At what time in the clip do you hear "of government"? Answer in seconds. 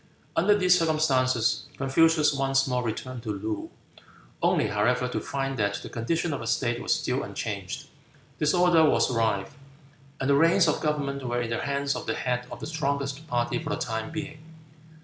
10.67-11.21